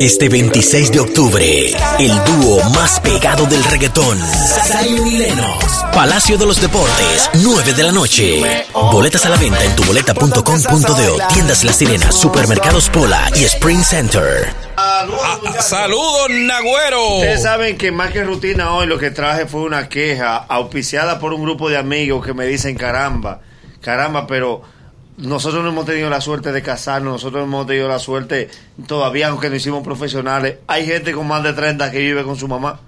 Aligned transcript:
Este 0.00 0.28
26 0.28 0.92
de 0.92 1.00
octubre, 1.00 1.70
el 1.98 2.24
dúo 2.24 2.62
más 2.70 3.00
pegado 3.00 3.46
del 3.46 3.64
reggaetón, 3.64 4.18
Zion 4.18 5.06
y 5.06 5.18
Lennox, 5.18 5.84
Palacio 5.94 6.36
de 6.36 6.44
los 6.44 6.60
Deportes, 6.60 7.30
9 7.34 7.72
de 7.72 7.82
la 7.82 7.92
noche. 7.92 8.42
Boletas 8.72 9.24
a 9.24 9.30
la 9.30 9.36
venta 9.36 9.64
en 9.64 9.74
tuboleta.com.de, 9.74 11.24
tiendas 11.32 11.64
La 11.64 11.72
Sirena, 11.72 12.12
supermercados 12.12 12.90
Pola 12.90 13.30
y 13.36 13.44
Spring 13.44 13.82
Center. 13.82 14.48
Ah, 14.76 15.06
Saludos, 15.60 16.28
Nagüero. 16.30 17.16
Ustedes 17.16 17.42
saben 17.42 17.78
que 17.78 17.90
más 17.90 18.10
que 18.12 18.22
rutina 18.22 18.74
hoy 18.74 18.86
lo 18.86 18.98
que 18.98 19.10
traje 19.10 19.46
fue 19.46 19.62
una 19.62 19.88
queja 19.88 20.36
auspiciada 20.36 21.18
por 21.18 21.32
un 21.32 21.42
grupo 21.42 21.70
de 21.70 21.78
amigos 21.78 22.24
que 22.24 22.34
me 22.34 22.44
dicen 22.46 22.76
caramba, 22.76 23.40
caramba, 23.80 24.26
pero 24.26 24.62
nosotros 25.18 25.62
no 25.62 25.70
hemos 25.70 25.86
tenido 25.86 26.10
la 26.10 26.20
suerte 26.20 26.52
de 26.52 26.62
casarnos, 26.62 27.12
nosotros 27.14 27.40
no 27.42 27.46
hemos 27.46 27.66
tenido 27.66 27.88
la 27.88 27.98
suerte 27.98 28.48
todavía, 28.86 29.28
aunque 29.28 29.48
no 29.50 29.56
hicimos 29.56 29.82
profesionales. 29.82 30.56
Hay 30.66 30.86
gente 30.86 31.12
con 31.12 31.26
más 31.26 31.42
de 31.42 31.52
30 31.54 31.90
que 31.90 31.98
vive 31.98 32.22
con 32.24 32.36
su 32.36 32.48
mamá. 32.48 32.80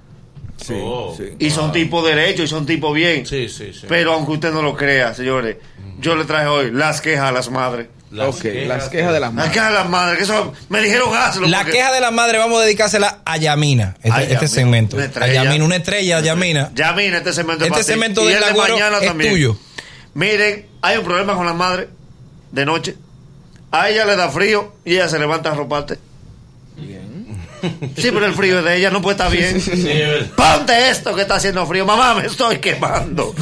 Sí, 0.57 0.75
sí. 1.17 1.25
Y 1.39 1.51
son 1.51 1.71
tipos 1.73 2.05
derechos 2.05 2.45
y 2.45 2.49
son 2.49 2.67
tipos 2.67 2.93
bien. 2.93 3.25
Sí, 3.25 3.49
sí, 3.49 3.73
sí. 3.73 3.87
Pero 3.89 4.13
aunque 4.13 4.33
usted 4.33 4.53
no 4.53 4.61
lo 4.61 4.77
crea, 4.77 5.15
señores, 5.15 5.57
yo 6.01 6.17
le 6.17 6.25
traje 6.25 6.47
hoy 6.47 6.71
las 6.73 7.01
quejas 7.01 7.29
a 7.29 7.33
las 7.33 7.51
madres. 7.51 7.87
Las 8.11 8.37
quejas 8.37 8.67
las 8.67 8.89
quejas 8.89 9.13
de 9.13 9.21
las 9.21 9.29
Las 9.29 9.35
madres. 9.35 9.53
quejas 9.53 9.69
a 9.69 9.75
las 9.75 9.89
madres, 9.89 10.17
que 10.19 10.25
eso 10.25 10.53
me 10.71 10.81
dijeron 10.81 11.15
hazlo. 11.15 11.47
La 11.47 11.59
porque- 11.59 11.73
queja 11.73 11.93
de 11.93 12.01
la 12.01 12.11
madre 12.11 12.39
vamos 12.39 12.59
a 12.61 12.65
dedicársela 12.65 13.19
a 13.25 13.37
Yamina, 13.37 13.97
este, 14.03 14.11
A 14.11 14.23
este 14.23 14.33
Yamina, 14.35 14.49
segmento. 14.49 14.97
una 14.97 15.05
A 15.05 15.09
estrella. 15.09 15.45
Yamina, 15.45 15.65
una 15.65 15.77
estrella, 15.77 16.21
Yamina. 16.21 16.71
Ya 16.75 16.93
miren, 16.95 17.15
este 17.17 17.33
segmento 17.35 17.65
es 17.65 17.71
Este 17.71 17.71
para 17.75 17.85
ti. 17.85 17.91
segmento 17.93 18.23
Y 18.23 18.27
del 18.29 18.35
el 18.35 18.41
de 18.41 18.47
Agüero 18.47 18.75
mañana 18.75 18.99
es 18.99 19.07
también. 19.07 19.31
tuyo. 19.33 19.57
Miren, 20.15 20.67
hay 20.83 20.97
un 20.97 21.05
problema 21.05 21.35
con 21.35 21.45
la 21.47 21.53
madre 21.53 21.89
de 22.53 22.67
noche. 22.67 22.97
A 23.71 23.91
ella 23.91 24.05
le 24.05 24.17
da 24.17 24.31
frío 24.31 24.75
y 24.85 24.95
ella 24.95 25.09
se 25.09 25.19
levanta 25.19 25.53
a 25.53 25.55
roparte. 25.55 25.99
Sí, 27.97 28.11
pero 28.13 28.27
el 28.27 28.35
frío 28.35 28.59
es 28.61 28.65
de 28.65 28.77
ella 28.77 28.91
no 28.91 29.03
puede 29.03 29.17
estar 29.17 29.31
bien. 29.31 30.31
Ponte 30.37 30.91
esto 30.91 31.15
que 31.15 31.23
está 31.23 31.37
haciendo 31.37 31.67
frío. 31.67 31.85
Mamá, 31.85 32.15
me 32.15 32.27
estoy 32.27 32.59
quemando. 32.59 33.35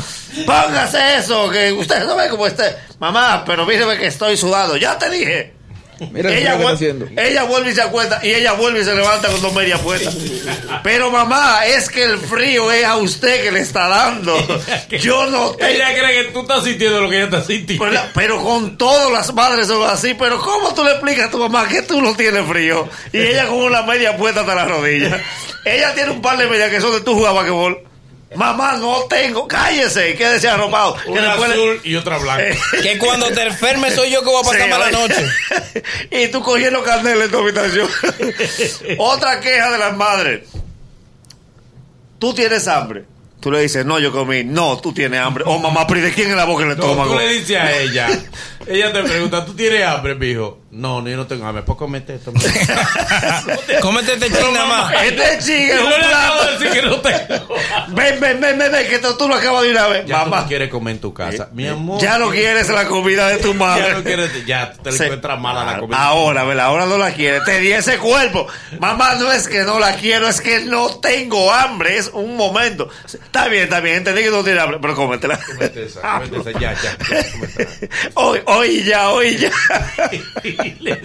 Póngase 0.47 1.17
eso, 1.19 1.51
que 1.51 1.73
usted 1.73 2.05
no 2.05 2.17
ve 2.17 2.29
cómo 2.29 2.47
esté. 2.47 2.77
Mamá, 2.99 3.45
pero 3.45 3.67
míreme 3.67 3.99
que 3.99 4.07
estoy 4.07 4.37
sudado. 4.37 4.77
Ya 4.77 4.99
te 4.99 5.11
dije. 5.11 5.56
Mira 6.13 6.31
ella, 6.31 6.31
frío 6.31 6.33
que 6.33 6.39
está 6.53 6.57
vuel- 6.59 6.75
haciendo. 6.75 7.07
ella 7.17 7.43
vuelve 7.45 7.71
y 7.71 7.75
se 7.75 7.83
acuesta 7.83 8.21
y 8.23 8.35
ella 8.35 8.53
vuelve 8.53 8.81
y 8.81 8.85
se 8.85 8.95
levanta 8.95 9.29
con 9.29 9.41
dos 9.41 9.53
medias 9.55 9.81
puestas. 9.81 10.15
Pero 10.83 11.11
mamá, 11.11 11.65
es 11.67 11.89
que 11.89 12.03
el 12.05 12.19
frío 12.19 12.71
es 12.71 12.85
a 12.85 12.97
usted 12.97 13.43
que 13.43 13.51
le 13.53 13.61
está 13.61 13.89
dando. 13.89 14.37
Yo 14.91 15.27
no 15.27 15.51
tengo. 15.53 15.71
Ella 15.71 15.95
cree 15.99 16.25
que 16.27 16.33
tú 16.33 16.41
estás 16.43 16.65
sintiendo 16.65 17.01
lo 17.01 17.09
que 17.09 17.17
ella 17.17 17.25
está 17.27 17.43
sintiendo. 17.45 17.85
Pero, 17.85 18.01
pero 18.15 18.43
con 18.43 18.77
todas 18.77 19.11
las 19.11 19.33
madres 19.35 19.69
son 19.69 19.89
así. 19.89 20.15
Pero 20.15 20.41
¿cómo 20.41 20.75
tú 20.75 20.85
le 20.85 20.91
explicas 20.93 21.29
a 21.29 21.31
tu 21.31 21.39
mamá 21.39 21.67
que 21.69 21.83
tú 21.83 22.01
no 22.03 22.15
tienes 22.15 22.47
frío? 22.47 22.89
Y 23.13 23.19
ella 23.19 23.47
con 23.47 23.59
una 23.59 23.83
media 23.83 24.17
puesta 24.17 24.41
hasta 24.41 24.55
la 24.55 24.65
rodilla. 24.67 25.19
Ella 25.65 25.95
tiene 25.95 26.11
un 26.11 26.23
par 26.23 26.37
de 26.39 26.47
medias 26.47 26.71
que 26.71 26.81
son 26.81 26.93
de 26.93 27.01
tu 27.01 27.15
jugabas 27.15 27.37
basquetbol. 27.43 27.83
Mamá, 28.35 28.73
no 28.77 29.03
tengo. 29.09 29.47
Cállese, 29.47 30.15
quédese 30.17 30.49
arropado. 30.49 30.97
Que 30.97 31.11
Una 31.11 31.29
después 31.29 31.49
le- 31.49 31.55
azul 31.55 31.81
y 31.85 31.95
otra 31.95 32.19
blanca. 32.19 32.45
Que 32.83 32.99
cuando 32.99 33.27
te 33.31 33.43
enfermes 33.43 33.95
soy 33.95 34.11
yo 34.11 34.21
que 34.21 34.27
voy 34.27 34.41
a 34.41 34.43
pasar 34.43 34.63
Sí, 34.63 34.69
mala 34.69 34.87
oye. 34.87 34.93
noche. 34.99 35.27
y 36.11 36.29
tú 36.29 36.43
cogiendo 36.43 36.83
candela 36.83 37.25
en 37.25 37.31
tu 37.31 37.39
habitación. 37.39 37.89
Otra 38.99 39.41
queja 39.41 39.71
de 39.71 39.79
las 39.79 39.97
madres. 39.97 40.41
Tú 42.19 42.35
tienes 42.35 42.67
hambre. 42.67 43.05
Tú 43.41 43.53
le 43.53 43.61
dices, 43.61 43.85
no, 43.87 43.99
yo 44.01 44.11
comí. 44.11 44.43
No, 44.43 44.79
tú 44.79 44.93
tienes 44.93 45.21
hambre. 45.21 45.45
Oh, 45.47 45.59
mamá, 45.59 45.87
pero 45.87 46.01
¿y 46.01 46.03
de 46.05 46.13
quién 46.13 46.31
es 46.31 46.37
la 46.37 46.47
boca 46.47 46.65
en 46.65 46.71
el 46.73 46.77
No, 46.79 46.83
estómago? 46.85 47.13
tú 47.13 47.19
le 47.19 47.29
dices 47.29 47.57
a 47.59 47.73
ella. 47.79 48.09
Ella 48.67 48.93
te 48.93 49.03
pregunta, 49.03 49.45
¿tú 49.45 49.55
tienes 49.55 49.85
hambre, 49.87 50.15
mijo? 50.15 50.59
No, 50.73 51.01
no, 51.01 51.09
yo 51.09 51.17
no 51.17 51.27
tengo 51.27 51.47
hambre. 51.47 51.63
¿Por 51.63 51.77
comete 51.77 52.17
esto? 52.17 52.33
Cómete 53.81 54.15
este 54.15 54.31
ching 54.31 54.53
nada 54.53 54.67
más. 54.67 54.95
Este 55.05 55.39
chico 55.39 55.75
es 55.75 55.81
un 55.81 56.09
plato. 56.09 56.45
de 56.45 56.53
decir 56.53 56.71
que 56.81 56.83
no 56.87 57.01
tengo. 57.01 57.55
Ven, 57.89 58.21
ven, 58.21 58.41
ven, 58.41 58.59
ven, 58.59 58.73
ven, 58.73 58.89
que 58.89 58.99
tú, 58.99 59.17
tú 59.17 59.29
lo 59.29 59.37
acabas 59.37 59.63
de 59.63 59.71
una 59.71 59.87
vez. 59.87 60.07
Ya 60.07 60.25
tú 60.25 60.31
mamá, 60.31 60.43
no 60.43 60.49
quieres 60.49 60.69
comer 60.71 60.95
en 60.97 61.01
tu 61.01 61.15
casa. 61.15 61.49
Mi 61.53 61.67
amor. 61.67 62.01
ya 62.01 62.19
no 62.19 62.31
quieres 62.31 62.69
la 62.69 62.87
comida 62.87 63.29
de 63.29 63.39
tu 63.39 63.55
madre. 63.55 63.85
Ya 63.89 63.95
no 63.95 64.03
quieres. 64.05 64.47
Ya 64.47 64.73
te 64.73 64.93
Se- 64.93 65.05
encuentras 65.05 65.41
mala 65.41 65.65
la 65.65 65.79
comida. 65.79 66.03
Ahora, 66.03 66.45
¿verdad? 66.45 66.67
Ahora 66.67 66.87
no 66.87 66.99
la 66.99 67.13
quiere. 67.13 67.41
Te 67.43 67.61
di 67.61 67.73
ese 67.73 67.99
cuerpo. 67.99 68.47
Mamá, 68.79 69.15
no 69.15 69.33
es 69.33 69.49
que 69.49 69.63
no 69.63 69.79
la 69.79 69.97
quiero, 69.97 70.29
es 70.29 70.41
que 70.41 70.61
no 70.65 70.99
tengo 71.01 71.53
hambre. 71.53 71.97
Es 71.97 72.09
un 72.13 72.37
momento. 72.37 72.89
Está 73.07 73.49
bien, 73.49 73.65
está 73.65 73.81
bien. 73.81 73.97
Entendí 73.97 74.23
que 74.25 74.31
no 74.31 74.43
tienes 74.43 74.63
hambre, 74.63 74.79
pero 74.83 74.95
cómetela. 74.95 75.39
Cómete 75.39 75.87
esa, 75.87 76.01
cómete 76.21 76.51
esa. 76.51 76.53
Ya, 76.61 76.75
ya. 76.75 76.83
ya, 76.83 77.33
cómetela. 77.33 77.71
Hoy, 78.15 78.41
hoy 78.47 78.56
ya, 78.65 79.11
hoy 79.11 79.37
ya. 79.37 79.51
le, 80.81 81.01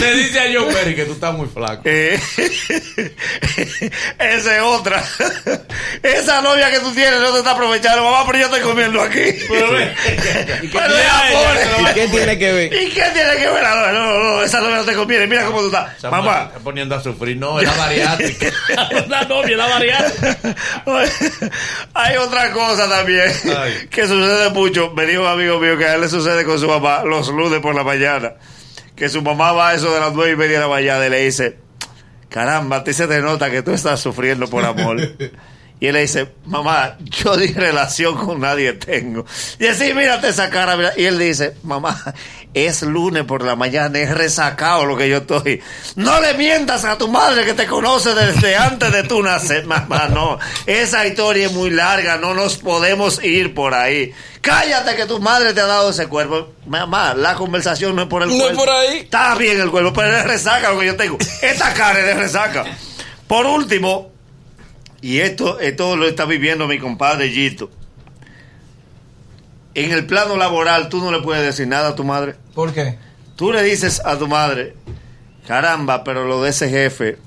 le 0.00 0.14
dice 0.14 0.40
a 0.40 0.44
John 0.52 0.72
Perry 0.72 0.94
que 0.94 1.04
tú 1.04 1.12
estás 1.12 1.34
muy 1.34 1.48
flaco. 1.48 1.82
Eh, 1.84 2.18
Esa 4.18 4.56
es 4.56 4.62
otra. 4.62 5.02
Esa 6.02 6.42
novia 6.42 6.70
que 6.70 6.80
tú 6.80 6.92
tienes 6.92 7.20
no 7.20 7.32
te 7.32 7.38
está 7.38 7.52
aprovechando. 7.52 8.04
Mamá, 8.04 8.24
pero 8.26 8.38
yo 8.38 8.44
estoy 8.46 8.60
comiendo 8.60 9.00
aquí. 9.00 9.22
Pero 9.48 9.72
ve, 9.72 9.94
¿y 10.62 10.68
qué 10.68 10.78
Pero 10.78 10.94
tiene 10.94 11.00
ella? 11.30 11.58
Se 11.62 11.70
lo 11.70 11.82
va 11.82 11.90
¿Y 11.90 11.94
qué 11.94 12.08
tiene 12.08 12.38
que 12.38 12.52
ver? 12.52 12.72
¿Y 12.72 12.88
qué 12.90 13.02
tiene 13.14 13.36
que 13.36 13.48
ver? 13.48 13.62
No, 13.62 13.92
no, 13.92 14.18
no, 14.18 14.42
esa 14.42 14.60
novia 14.60 14.76
no 14.76 14.84
te 14.84 14.94
conviene. 14.94 15.26
Mira 15.26 15.44
cómo 15.46 15.60
tú 15.60 15.66
estás. 15.66 15.96
Esa 15.98 16.10
Mamá. 16.10 16.44
está 16.48 16.58
poniendo 16.60 16.94
a 16.94 17.02
sufrir. 17.02 17.36
No, 17.36 17.60
es 17.60 17.66
la 17.66 17.74
bariátrica. 17.76 18.50
la 19.08 19.22
novia, 19.28 19.56
la 19.56 19.66
bariátrica. 19.66 20.56
Hay 21.94 22.16
otra 22.16 22.52
cosa 22.52 22.88
también 22.88 23.30
Ay. 23.56 23.88
que 23.90 24.06
sucede 24.06 24.50
mucho. 24.50 24.90
Me 24.92 25.06
dijo 25.06 25.22
un 25.22 25.28
amigo 25.28 25.58
mío 25.58 25.76
que 25.78 25.84
a 25.86 25.94
él 25.94 26.00
le 26.02 26.08
sucede 26.08 26.44
con 26.44 26.58
su 26.58 26.66
mamá 26.68 26.89
los 27.04 27.28
lunes 27.28 27.60
por 27.60 27.74
la 27.74 27.84
mañana. 27.84 28.34
Que 28.96 29.08
su 29.08 29.22
mamá 29.22 29.52
va 29.52 29.70
a 29.70 29.74
eso 29.74 29.92
de 29.92 30.00
las 30.00 30.12
nueve 30.12 30.32
y 30.32 30.36
media 30.36 30.58
de 30.58 30.64
la 30.64 30.68
mañana 30.68 31.06
y 31.06 31.10
le 31.10 31.24
dice: 31.24 31.58
Caramba, 32.28 32.76
a 32.76 32.84
ti 32.84 32.92
se 32.92 33.06
te 33.06 33.20
nota 33.20 33.50
que 33.50 33.62
tú 33.62 33.72
estás 33.72 34.00
sufriendo 34.00 34.48
por 34.48 34.64
amor. 34.64 34.98
Y 35.80 35.86
él 35.86 35.94
le 35.94 36.02
dice, 36.02 36.30
mamá, 36.44 36.98
yo 37.00 37.36
ni 37.38 37.46
relación 37.46 38.14
con 38.14 38.40
nadie 38.40 38.74
tengo. 38.74 39.24
Y 39.58 39.66
así, 39.66 39.94
mírate 39.94 40.28
esa 40.28 40.50
cara. 40.50 40.76
mira. 40.76 40.92
Y 40.94 41.06
él 41.06 41.18
dice, 41.18 41.54
mamá, 41.62 41.98
es 42.52 42.82
lunes 42.82 43.24
por 43.24 43.42
la 43.42 43.56
mañana, 43.56 43.98
es 43.98 44.10
resacado 44.10 44.84
lo 44.84 44.94
que 44.94 45.08
yo 45.08 45.18
estoy. 45.18 45.62
No 45.96 46.20
le 46.20 46.34
mientas 46.34 46.84
a 46.84 46.98
tu 46.98 47.08
madre 47.08 47.46
que 47.46 47.54
te 47.54 47.66
conoce 47.66 48.14
desde 48.14 48.56
antes 48.56 48.92
de 48.92 49.04
tu 49.04 49.22
nacer. 49.22 49.64
Mamá, 49.64 50.08
no. 50.08 50.38
Esa 50.66 51.06
historia 51.06 51.46
es 51.46 51.52
muy 51.52 51.70
larga, 51.70 52.18
no 52.18 52.34
nos 52.34 52.58
podemos 52.58 53.22
ir 53.24 53.54
por 53.54 53.72
ahí. 53.72 54.12
Cállate 54.42 54.96
que 54.96 55.06
tu 55.06 55.18
madre 55.18 55.54
te 55.54 55.62
ha 55.62 55.66
dado 55.66 55.90
ese 55.90 56.08
cuerpo. 56.08 56.50
Mamá, 56.66 57.14
la 57.14 57.34
conversación 57.36 57.96
no 57.96 58.02
es 58.02 58.08
por 58.08 58.22
el 58.22 58.28
No 58.28 58.34
es 58.34 58.42
cuerpo. 58.42 58.64
por 58.66 58.70
ahí. 58.70 58.98
Está 58.98 59.34
bien 59.34 59.58
el 59.58 59.70
cuerpo, 59.70 59.94
pero 59.94 60.14
es 60.14 60.24
resaca 60.26 60.72
lo 60.72 60.80
que 60.80 60.86
yo 60.86 60.96
tengo. 60.96 61.16
Esta 61.40 61.72
cara 61.72 62.00
es 62.00 62.04
de 62.06 62.14
resaca. 62.14 62.64
Por 63.26 63.46
último, 63.46 64.12
y 65.02 65.20
esto, 65.20 65.60
esto 65.60 65.96
lo 65.96 66.06
está 66.06 66.24
viviendo 66.24 66.66
mi 66.66 66.78
compadre 66.78 67.30
Gito. 67.30 67.70
En 69.74 69.92
el 69.92 70.06
plano 70.06 70.36
laboral, 70.36 70.88
tú 70.88 70.98
no 70.98 71.12
le 71.12 71.20
puedes 71.22 71.44
decir 71.44 71.66
nada 71.68 71.90
a 71.90 71.94
tu 71.94 72.04
madre. 72.04 72.34
¿Por 72.54 72.72
qué? 72.72 72.98
Tú 73.36 73.52
le 73.52 73.62
dices 73.62 74.02
a 74.04 74.18
tu 74.18 74.26
madre, 74.26 74.74
caramba, 75.46 76.04
pero 76.04 76.26
lo 76.26 76.42
de 76.42 76.50
ese 76.50 76.68
jefe 76.68 77.18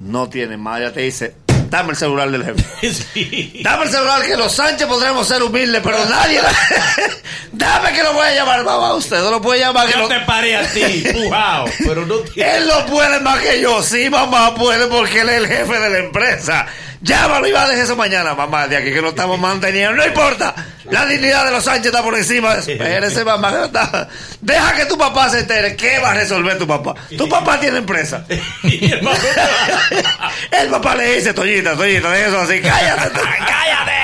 no 0.00 0.28
tiene. 0.28 0.54
Ella 0.56 0.92
te 0.92 1.02
dice, 1.02 1.34
dame 1.70 1.90
el 1.90 1.96
celular 1.96 2.30
del 2.30 2.44
jefe. 2.44 2.64
Sí. 3.14 3.60
Dame 3.62 3.84
el 3.84 3.90
celular 3.90 4.22
que 4.26 4.36
los 4.36 4.52
Sánchez 4.52 4.86
podremos 4.86 5.26
ser 5.26 5.42
humildes, 5.42 5.80
pero 5.82 6.04
nadie. 6.06 6.40
dame 7.64 7.92
que 7.92 8.02
lo 8.02 8.12
voy 8.12 8.26
a 8.26 8.34
llamar, 8.34 8.64
mamá. 8.64 8.94
Usted 8.94 9.18
no 9.20 9.30
lo 9.30 9.40
puede 9.42 9.60
llamar. 9.60 9.86
Que 9.86 9.92
Yo 9.94 9.98
lo- 10.00 10.08
te 10.08 10.20
paré 10.20 10.56
a 10.56 10.66
ti, 10.72 11.04
pujao. 11.12 11.64
Pero 11.86 12.06
no. 12.06 12.16
Él 12.36 12.66
no 12.66 12.86
puede 12.86 13.20
más 13.20 13.38
que 13.40 13.60
yo. 13.60 13.82
Sí, 13.82 14.08
mamá 14.10 14.54
puede 14.54 14.86
porque 14.86 15.20
él 15.20 15.28
es 15.28 15.36
el 15.38 15.46
jefe 15.48 15.78
de 15.78 15.90
la 15.90 15.98
empresa. 15.98 16.66
Llámalo 17.00 17.46
y 17.46 17.52
va 17.52 17.64
a 17.64 17.68
dejar 17.68 17.84
eso 17.84 17.96
mañana, 17.96 18.34
mamá. 18.34 18.66
De 18.66 18.78
aquí 18.78 18.90
que 18.90 19.02
lo 19.02 19.10
estamos 19.10 19.38
manteniendo. 19.38 19.94
No 19.96 20.06
importa. 20.06 20.54
La 20.90 21.04
dignidad 21.04 21.44
de 21.44 21.50
los 21.50 21.64
Sánchez 21.64 21.86
está 21.86 22.02
por 22.02 22.14
encima. 22.16 22.54
Espérese, 22.54 23.24
mamá. 23.24 23.50
no 23.50 23.68
Deja 24.40 24.74
que 24.74 24.86
tu 24.86 24.96
papá 24.96 25.28
se 25.28 25.40
entere. 25.40 25.76
¿Qué 25.76 25.98
va 25.98 26.12
a 26.12 26.14
resolver 26.14 26.56
tu 26.58 26.66
papá? 26.66 26.94
Tu 27.16 27.28
papá 27.28 27.60
tiene 27.60 27.78
empresa. 27.78 28.24
El 30.50 30.68
papá 30.70 30.94
le 30.94 31.16
dice, 31.16 31.34
Toñita, 31.34 31.76
Toñita, 31.76 32.10
de 32.10 32.26
eso 32.26 32.40
así. 32.40 32.60
Cállate, 32.62 33.10
cállate. 33.20 34.03